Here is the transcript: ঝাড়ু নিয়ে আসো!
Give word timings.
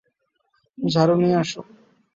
ঝাড়ু 0.77 1.15
নিয়ে 1.21 1.37
আসো! 1.41 1.61